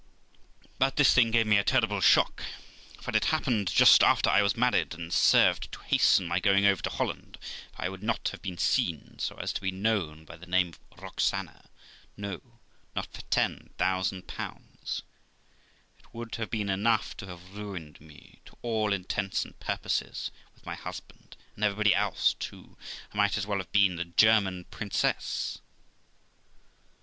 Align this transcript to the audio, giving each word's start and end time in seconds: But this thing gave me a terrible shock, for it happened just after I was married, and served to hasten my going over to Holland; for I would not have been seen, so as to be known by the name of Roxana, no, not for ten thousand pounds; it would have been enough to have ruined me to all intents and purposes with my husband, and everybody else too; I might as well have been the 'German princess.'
But 0.79 0.95
this 0.95 1.13
thing 1.13 1.29
gave 1.29 1.45
me 1.45 1.59
a 1.59 1.63
terrible 1.63 2.01
shock, 2.01 2.41
for 2.99 3.15
it 3.15 3.25
happened 3.25 3.67
just 3.67 4.01
after 4.03 4.31
I 4.31 4.41
was 4.41 4.57
married, 4.57 4.95
and 4.95 5.13
served 5.13 5.71
to 5.73 5.79
hasten 5.81 6.25
my 6.25 6.39
going 6.39 6.65
over 6.65 6.81
to 6.81 6.89
Holland; 6.89 7.37
for 7.75 7.83
I 7.85 7.89
would 7.89 8.01
not 8.01 8.29
have 8.29 8.41
been 8.41 8.57
seen, 8.57 9.19
so 9.19 9.35
as 9.37 9.53
to 9.53 9.61
be 9.61 9.69
known 9.69 10.25
by 10.25 10.37
the 10.37 10.47
name 10.47 10.69
of 10.91 11.03
Roxana, 11.03 11.69
no, 12.17 12.41
not 12.95 13.13
for 13.13 13.21
ten 13.29 13.69
thousand 13.77 14.25
pounds; 14.25 15.03
it 15.99 16.11
would 16.15 16.33
have 16.37 16.49
been 16.49 16.69
enough 16.69 17.15
to 17.17 17.27
have 17.27 17.53
ruined 17.55 18.01
me 18.01 18.39
to 18.45 18.57
all 18.63 18.93
intents 18.93 19.45
and 19.45 19.59
purposes 19.59 20.31
with 20.55 20.65
my 20.65 20.73
husband, 20.73 21.37
and 21.53 21.63
everybody 21.63 21.93
else 21.93 22.33
too; 22.39 22.75
I 23.13 23.17
might 23.17 23.37
as 23.37 23.45
well 23.45 23.59
have 23.59 23.71
been 23.71 23.97
the 23.97 24.05
'German 24.05 24.65
princess.' 24.71 25.59